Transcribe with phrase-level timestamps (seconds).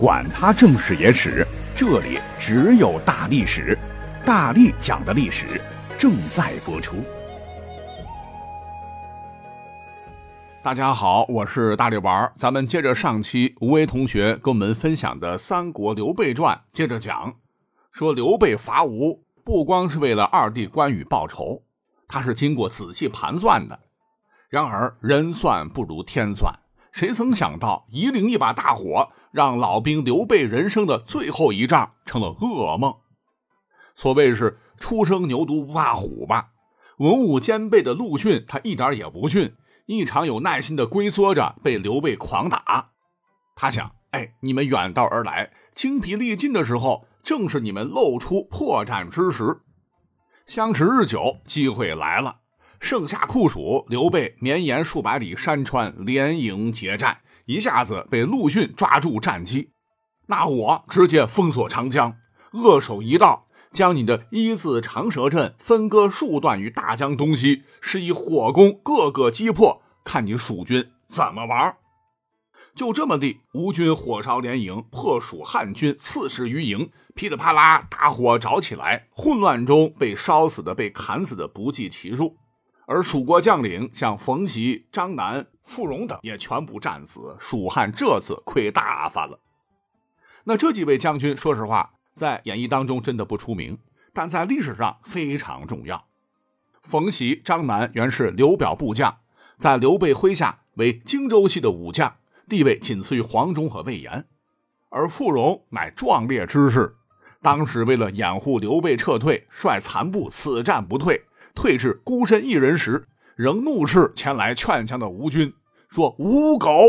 [0.00, 3.78] 管他正史野史，这里只有大历史，
[4.24, 5.60] 大力讲的历史
[5.98, 7.04] 正在播出。
[10.62, 17.34] 大家好，我是大力丸，咱们接着上期吴威同学跟我们分享的《三国刘备传》，接着讲，
[17.92, 21.60] 说刘备伐吴不光是为了二弟关羽报仇，
[22.08, 23.78] 他是经过仔细盘算的。
[24.48, 26.50] 然而人算不如天算，
[26.90, 29.06] 谁曾想到夷陵一把大火。
[29.32, 32.94] 让老兵刘备人生的最后一仗成了噩梦。
[33.94, 36.50] 所谓是初生牛犊不怕虎吧？
[36.98, 39.54] 文武兼备的陆逊，他一点也不逊，
[39.86, 42.90] 异常有耐心的龟缩着被刘备狂打。
[43.54, 49.60] 他想：哎，你们远道而来，精疲力尽的时候，正是你们露出破绽之时。
[50.46, 52.38] 相持日久，机会来了。
[52.80, 57.18] 盛夏酷暑，刘备绵延数百里山川，连营结战。
[57.50, 59.72] 一下子被陆逊抓住战机，
[60.28, 62.16] 那我直接封锁长江，
[62.52, 71.76] 扼守一道，将你的一字长蛇阵分割数段于大江东西，是以火攻各个击破，看你蜀军怎么玩。
[72.76, 82.36] 就这么地，吴军火烧连营，破蜀汉军四十余营，噼里啪啦，大火着起来，混乱中被烧死的、被砍死的不计其数。
[82.90, 89.38] 而蜀国将领像冯习、张南、傅荣等也全部战死，蜀汉这次亏大发了。
[90.42, 93.78] 那这几位将军，说实话，在演义当中真的不出名，
[94.12, 96.04] 但在历史上非常重要。
[96.82, 99.18] 冯习、张南原是刘表部将，
[99.56, 102.16] 在刘备麾下为荆州系的武将，
[102.48, 104.26] 地位仅次于黄忠和魏延。
[104.88, 106.96] 而傅荣乃壮烈之士，
[107.40, 111.22] 当时为了掩护刘备撤退，率残部死战不退。
[111.54, 113.06] 退至孤身一人时，
[113.36, 115.52] 仍怒斥前来劝降的吴军，
[115.88, 116.82] 说：“吴狗，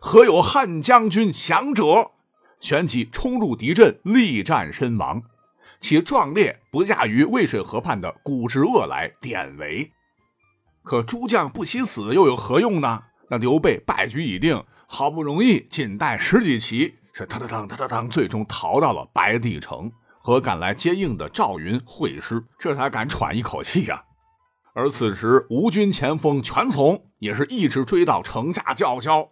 [0.00, 2.12] 何有汉将军降者？”
[2.60, 5.22] 旋即冲入敌阵，力战身亡。
[5.80, 9.90] 其壮烈不亚于渭水河畔的古之恶来，典韦。
[10.84, 13.02] 可诸将不惜死，又有何用呢？
[13.30, 19.90] 那刘备败局已定，好不容易仅带十几骑，是哒哒当哒哒当，最终逃到了白帝城。
[20.22, 24.04] 和赶来接应的赵云会师，这才敢喘一口气呀。
[24.72, 29.28] 而此时，吴军前锋全从也是一直追到城下叫嚣：“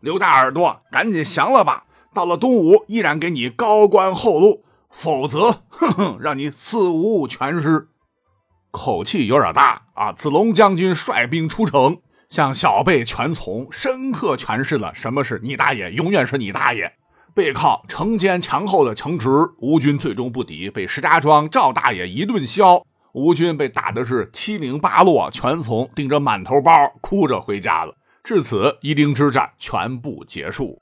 [0.00, 1.86] 刘大耳朵，赶紧降了吧！
[2.12, 7.88] 到了东吴，依然给你高官厚禄，否则，哼哼，让你死无全尸。”
[8.70, 10.12] 口气有点大啊！
[10.12, 16.92] 子龙将军率兵出城，向小辈全从深刻诠释了什么是“你大爷永远是你大爷”。
[17.34, 19.28] 背靠城坚强厚的城池，
[19.58, 22.86] 吴军最终不敌，被石家庄赵大爷一顿削。
[23.12, 27.96] 吴军被打的是七零八落，全从顶着满头包，哭着回家了。
[28.22, 30.80] 至此，夷陵之战全部结束。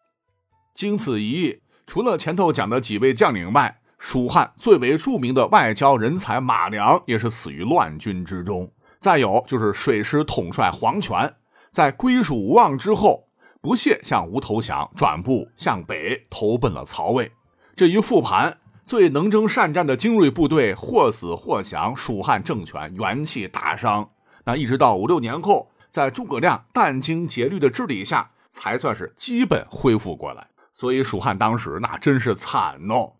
[0.74, 8.70] 经此一役，除了前头讲的几位将领外，蜀汉最为著名的外交人才马良也是死于乱军之中。
[8.98, 11.34] 再有就是水师统帅黄权，
[11.70, 13.28] 在归属无望之后。
[13.62, 17.30] 不屑向吴投降，转步向北投奔了曹魏。
[17.76, 24.10] 这一复盘，最能征善战的精锐部队或死或降，蜀汉政权元气大伤。
[24.44, 30.48] 那一直到五六年后，在诸葛亮殚精竭虑的治理下，才算是基本恢复过来。
[30.72, 33.12] 所以蜀汉当时那真是惨哦。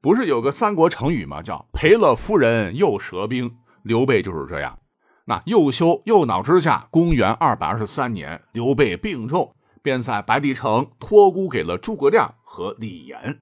[0.00, 1.40] 不是有个三国成语吗？
[1.40, 3.58] 叫赔了夫人又折兵。
[3.84, 4.78] 刘备就是这样。
[5.24, 13.38] 那右修右脑之下，公元二百二十三年，刘备病重，便在白帝城托孤给了诸葛亮和李严。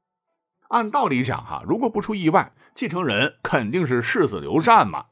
[0.69, 5.07] 按道理讲，哈，如果不出意外，继承人肯定是世子刘禅嘛。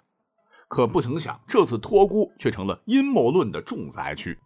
[0.68, 4.38] 可不曾想，这次托孤却成了阴谋论的重灾区。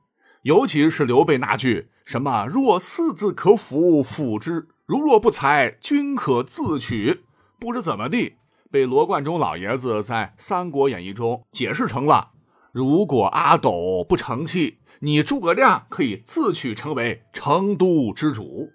[0.43, 7.25] 尤其是刘备那句“什么若四字可辅，辅之；如若不才，君可自取”，
[7.59, 8.37] 不知怎么地。
[8.73, 12.31] 被罗贯中老爷子在《三国演义》中解释成了：
[12.73, 18.71] 如果阿斗不成器，你诸葛亮可以自取成为成都之主。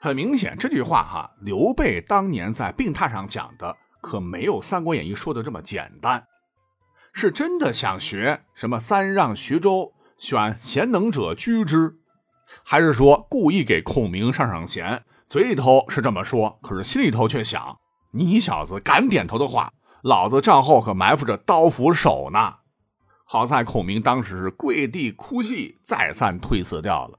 [0.00, 6.26] 很明显，这句话哈，刘备当年在病榻上讲的，可没有《三国演义》说的这么简单，
[7.12, 11.96] 是真的想学什么三让徐州，选贤能者居之，
[12.64, 15.04] 还是说故意给孔明上上弦？
[15.28, 17.76] 嘴里头是这么说，可是心里头却想。
[18.12, 19.72] 你小子敢点头的话，
[20.02, 22.56] 老子账后可埋伏着刀斧手呢。
[23.24, 27.18] 好在孔明当时是跪地哭泣，再三推辞掉了。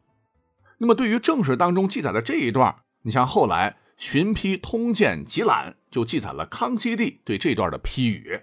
[0.77, 8.41] 那么，对于正史当中记载的这一段，你像后来《寻批通鉴集览》就记载了康熙帝对这段的批语。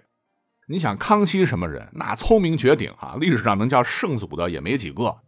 [0.67, 1.89] 你想康熙什么人？
[1.93, 5.19] 那聪明绝顶啊，历史上能叫圣祖的也没几个。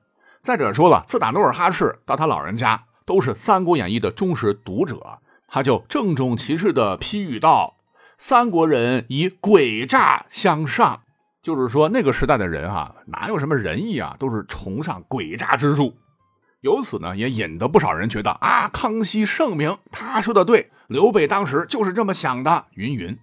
[0.41, 5.19] 再者说了，自打努尔哈赤到他老人家都是《三国演义》的忠实读者，
[5.53, 7.75] 他就郑重其事地批语道
[8.17, 11.03] ：“三国人以诡诈相上。”
[11.43, 15.93] 就是说，那个时代的人啊，哪有什么仁义啊，都是崇尚诡诈之术。
[16.61, 23.15] 由此呢，也引得不少人觉得啊，康熙圣明，他说的对，刘备当时就是这么想的，云云。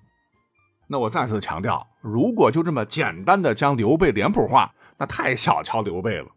[0.87, 6.29] 那我再次强调，如果就这么简单的将刘备脸谱化，那太小瞧刘备了。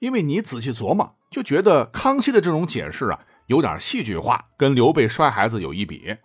[0.00, 6.16] 因为你仔细琢磨，就觉得康熙的这种解释啊，有点戏剧化，跟刘备摔孩子有一比。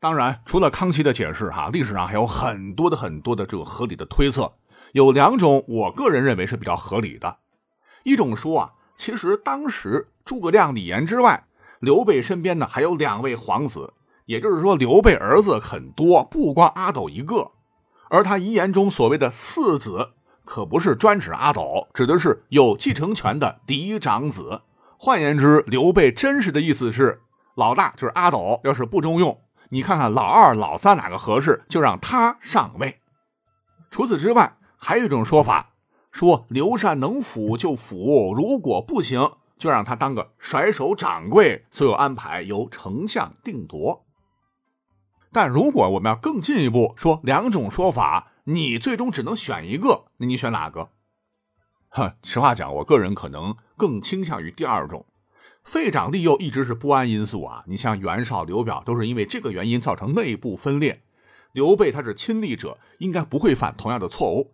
[0.00, 4.52] 当然，除了康熙的解释，哈，历史上还有很多的很多的这个合理的推测。
[4.92, 7.38] 有两种，我个人认为是比较合理的。
[8.02, 11.46] 一种说啊，其实当时诸葛亮、李严之外，
[11.80, 13.92] 刘备身边呢还有两位皇子，
[14.26, 17.50] 也就是说，刘备儿子很多，不光阿斗一个。
[18.10, 20.10] 而他遗言中所谓的四子，
[20.44, 24.60] 可不是专指阿斗，指的是有继承权的嫡长子。
[25.04, 27.20] 换言之，刘备真实的意思是，
[27.56, 29.38] 老大就是阿斗，要是不中用。
[29.68, 33.02] 你看看老二、老三哪个合适，就让他上位。
[33.90, 35.74] 除此之外，还有一种说法，
[36.10, 44.06] 说刘禅能辅就辅，如果不行，就让他当个甩手掌柜，所有安排由丞相定夺。
[45.30, 50.88] 但如果我们要更进一步说，两种说法，你最终只能选一个，那你选哪个？
[51.96, 55.06] 哼，实话讲，我个人可能更倾向于第二种。
[55.62, 57.62] 废长立幼一直是不安因素啊！
[57.68, 61.04] 你像袁绍、刘表都是因为这个原因造成内部分裂。
[61.52, 64.52] 刘备他是亲历者，应该不会犯同样的错误。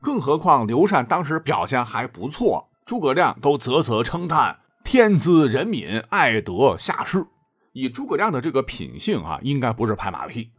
[0.00, 7.24] 更何况刘禅当时表现还不错，诸葛亮都啧啧称叹：“天资人敏，爱德下士。”
[7.72, 10.50] 以诸葛亮的这个品性啊，应该不是拍马屁。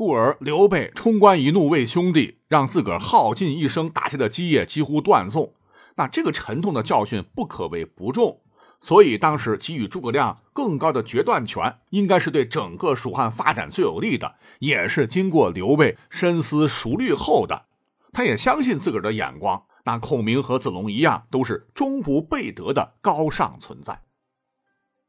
[0.00, 5.52] 故而刘备冲冠一怒为兄弟，让自个儿耗尽一生打下的基业几乎断送。
[5.96, 8.40] 那这个沉痛的教训不可谓不重。
[8.80, 17.66] 所以，当时给予诸葛亮更高的决断权，应该是对整个蜀汉发展最有利的，也是经过刘备深思熟虑后的。
[18.10, 24.00] 他也相信自个儿的眼光，那孔明和子龙一样，都是终不背德的高尚存在。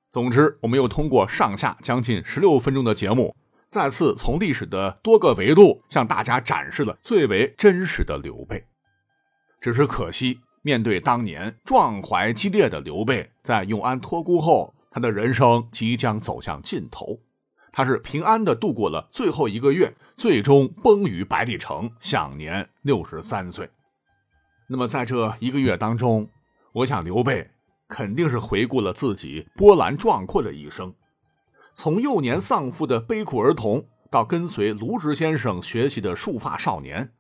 [0.10, 3.34] 总之，我们又通过上下将近十六分钟的节目，
[3.72, 8.64] 再次从历史的多个维度向大家展示了最为真实的刘备。
[9.60, 10.40] 只是可惜。
[10.64, 17.20] 面对当年壮怀激烈的刘备，在永安托孤后，他的人生即将走向尽头。
[17.72, 23.68] 他是平安的度过了最后一个月，最终崩于百里城，享年六十三岁。
[24.68, 26.30] 那么在这一个月当中，
[26.74, 27.50] 我想刘备
[27.88, 30.94] 肯定是回顾了自己波澜壮阔的一生，
[31.74, 37.14] 从幼年丧父的悲苦儿童，到跟随卢植先生学习的束发少年。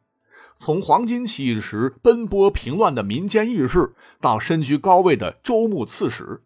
[0.57, 6.43] 从黄巾起义时奔波平乱的民间义士，到身居高位的州牧刺史；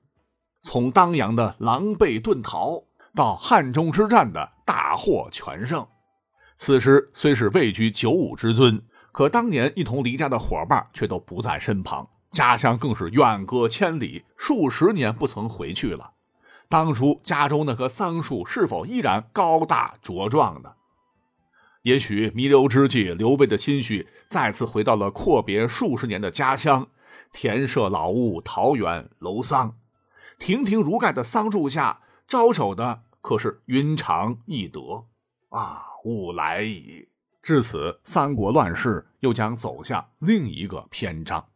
[0.63, 5.85] 从当阳的狼狈遁逃，到汉中之战的大获全胜。
[6.55, 8.81] 此时虽是位居九五之尊，
[9.11, 16.11] 可当年一同离家的伙伴却都不在身旁，家乡更是远隔千里，数十年不曾回去了。
[16.67, 20.73] 当初家中那棵桑树是否依然高大茁壮呢？
[21.83, 26.87] 也许弥留之际，刘备的心绪再次回到了阔别数十年的家乡，
[27.31, 29.77] 田舍老屋，桃园楼桑，
[30.39, 35.05] 亭亭如盖的桑树下，招手的可是云长翼德
[35.49, 35.83] 啊！
[36.03, 37.07] 吾来矣。
[37.41, 41.47] 至此，三国乱世又将走向另一个篇章。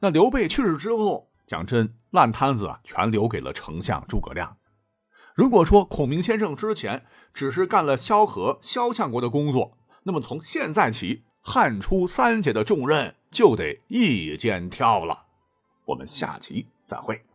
[0.00, 4.58] 那刘备去世之后，讲真，烂摊子啊全留给了丞相诸葛亮。
[5.34, 15.24] 如果说孔明先生之前只是干了萧何、萧相国的工作，那么从现在起，汉初三杰的重任就得一肩挑了。
[15.86, 17.27] 我们下集再会。